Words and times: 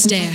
stare. 0.00 0.32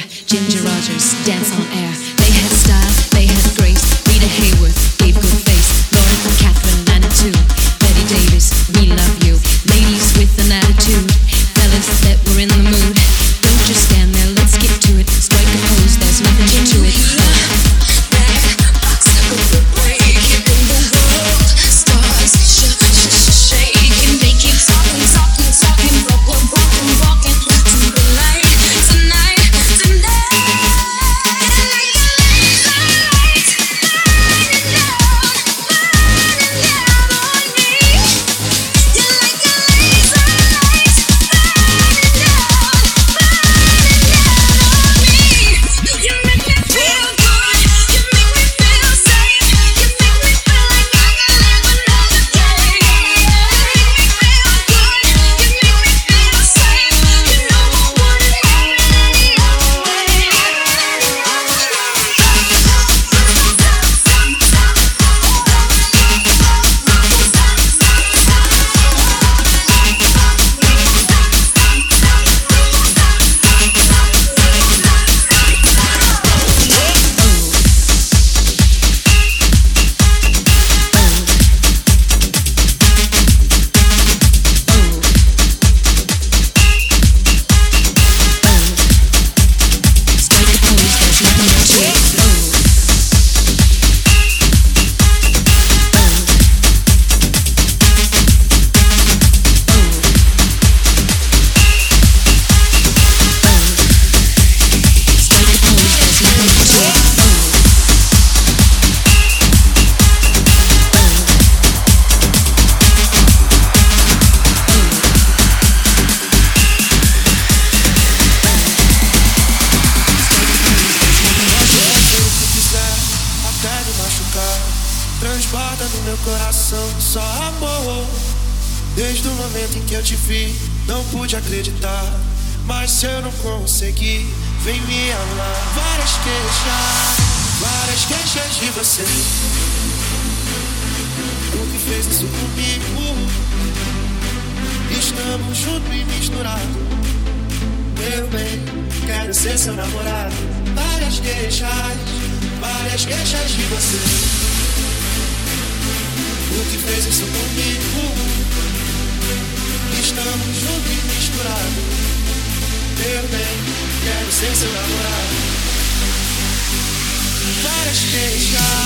destination. 167.95 168.84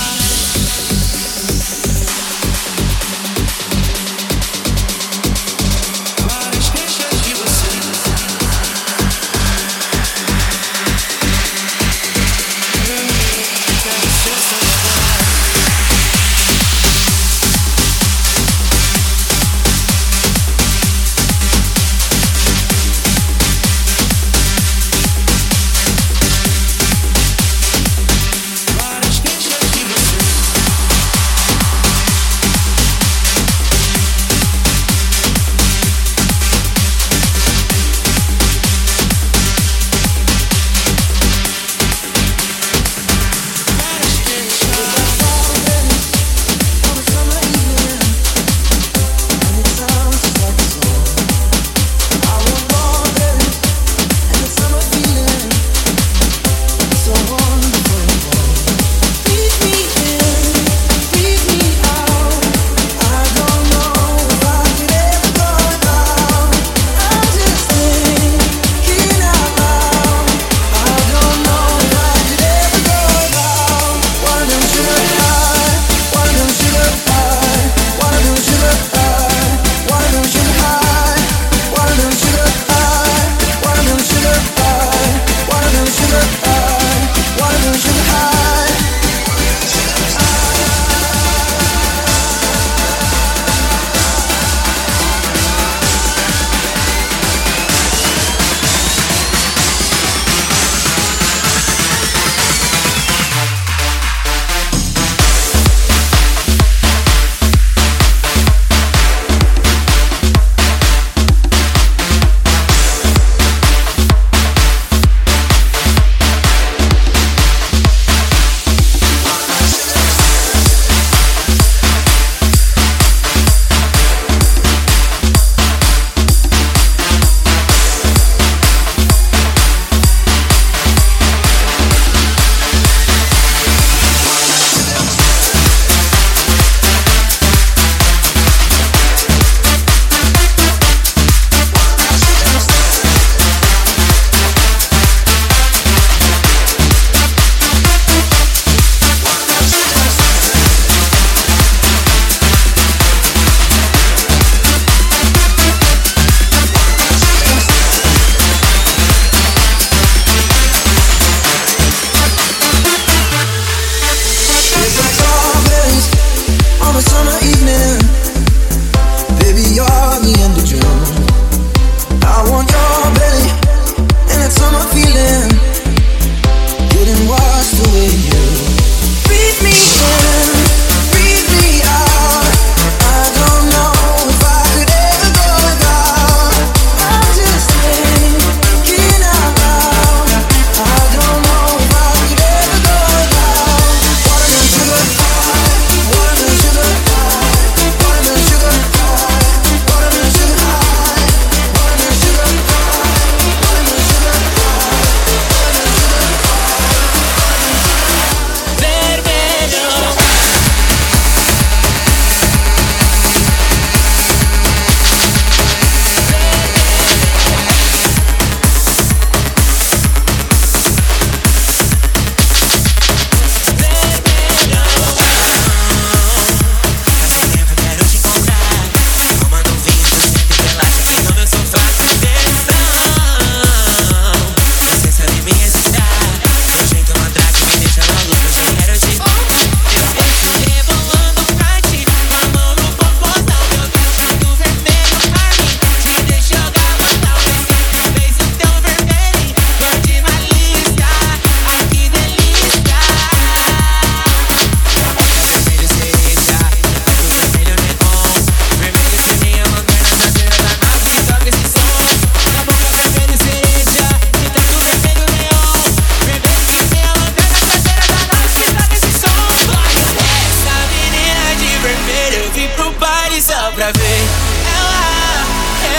pra 273.79 273.91
ver 273.93 274.27
ela 274.75 275.45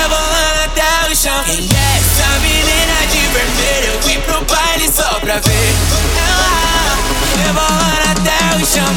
rebolando 0.02 0.60
até 0.66 1.10
o 1.10 1.16
chão. 1.16 1.42
E 1.46 1.50
é 1.50 1.96
essa 1.96 2.38
menina 2.40 3.06
de 3.10 3.20
vermelho? 3.28 3.94
Eu 3.94 4.02
fui 4.02 4.18
pro 4.18 4.44
baile 4.44 4.86
só 4.92 5.18
pra 5.20 5.38
ver 5.38 5.74
ela 6.28 6.98
rebolando 7.42 8.20
até 8.20 8.56
o 8.56 8.66
chão. 8.66 8.94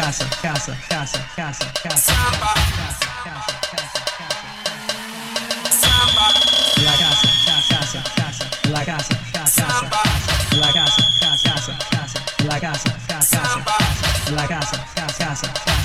Casa, 0.00 0.24
casa, 0.40 0.74
casa, 0.88 1.18
casa, 1.36 1.64
casa. 1.82 1.98
Samba. 1.98 2.54
Samba. 5.68 6.26
La 6.80 6.92
casa, 6.96 7.28
casa, 7.44 8.02
casa, 8.16 8.44
la 8.70 8.84
casa, 8.84 9.14
casa, 9.32 9.66
la 10.56 10.72
casa, 10.72 11.02
casa, 11.20 11.52
casa, 11.90 12.18
la 12.48 12.60
casa, 12.60 12.90
casa, 13.08 13.40
la 14.30 14.46
casa, 14.46 14.78
casa, 15.18 15.52
la 15.66 15.79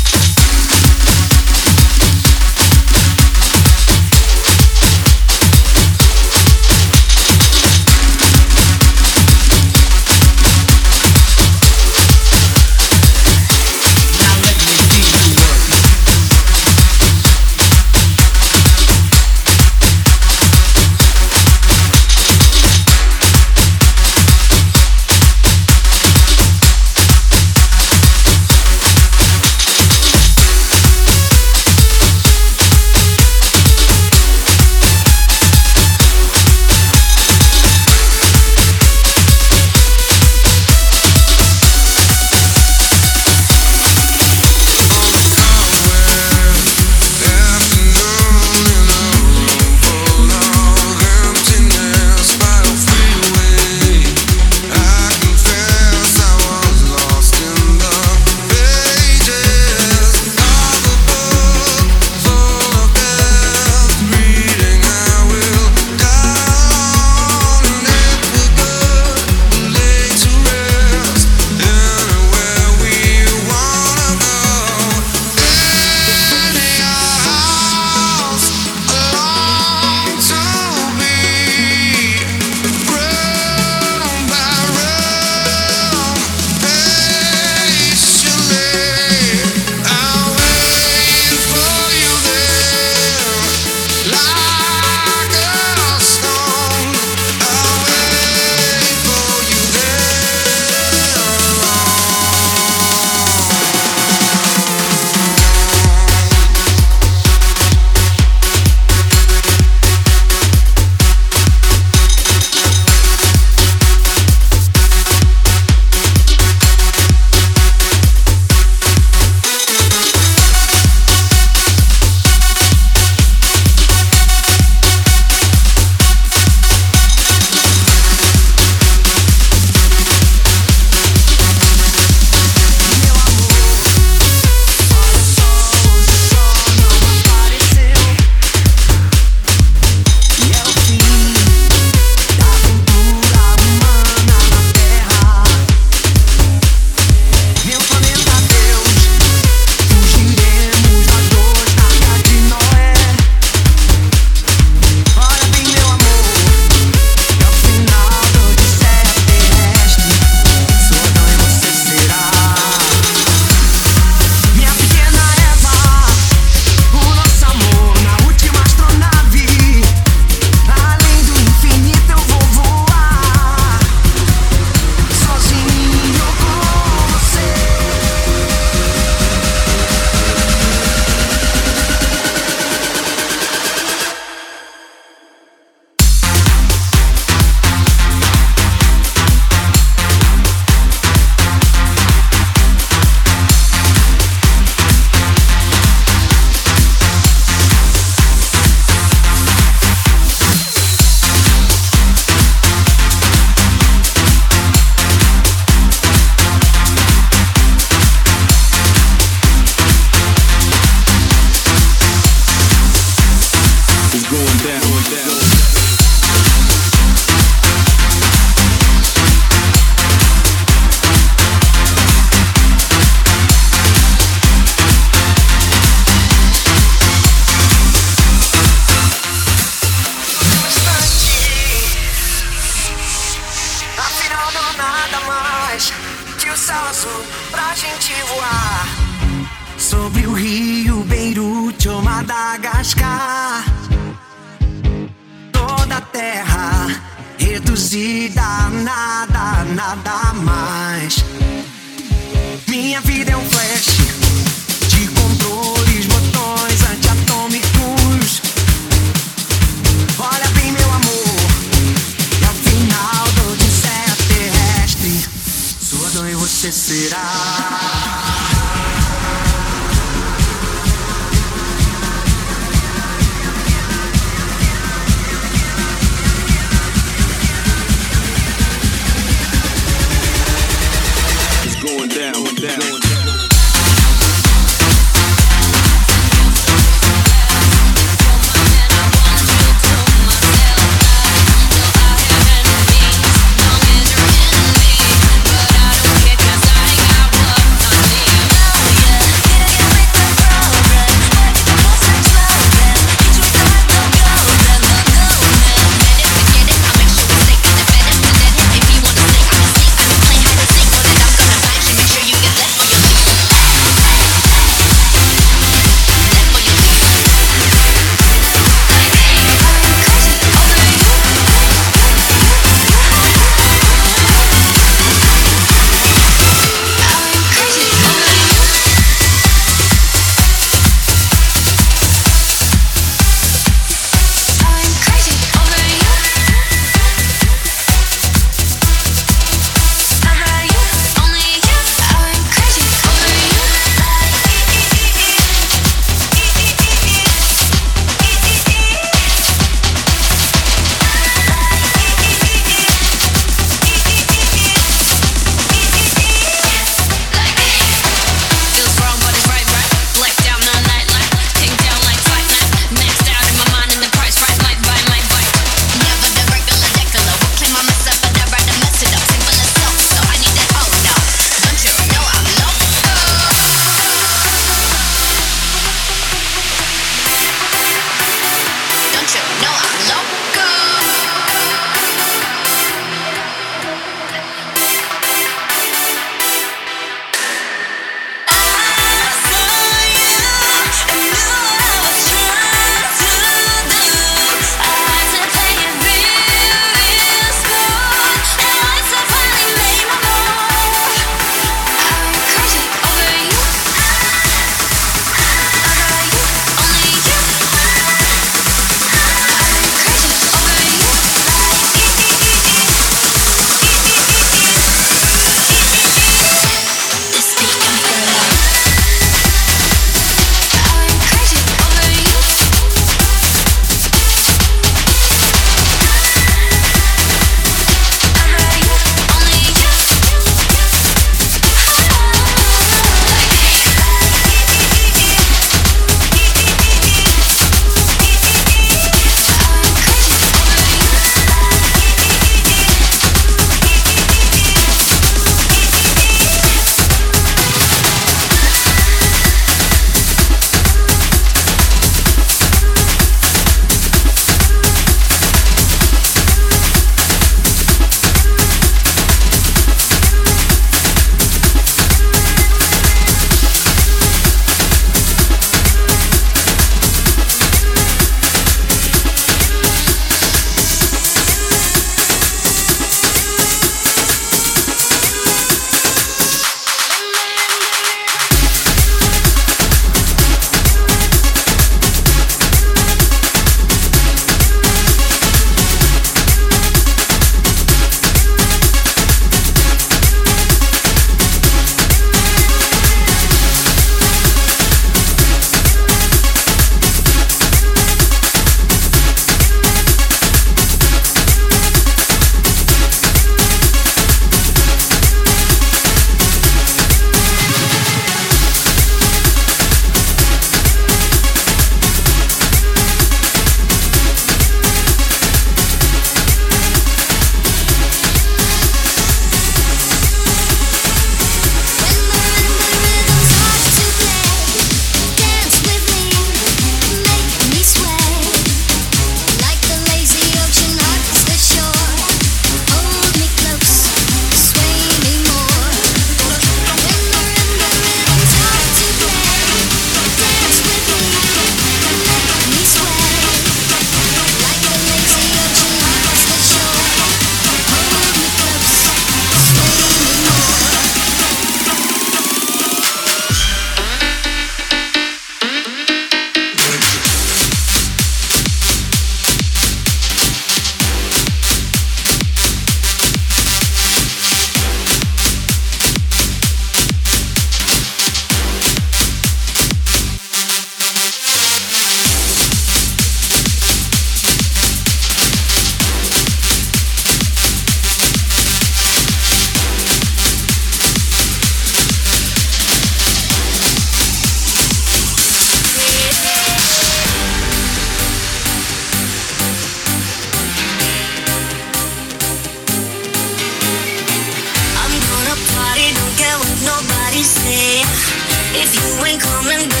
morning, 599.31 599.39
come 599.39 599.67
and 599.67 600.00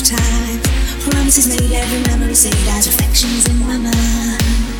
of 0.00 0.08
time. 0.08 0.60
Promises 1.00 1.48
made, 1.48 1.72
every 1.72 2.00
memory 2.10 2.34
saved 2.34 2.68
as 2.68 2.86
reflections 2.86 3.48
in 3.48 3.58
my 3.60 3.76
mind. 3.76 4.79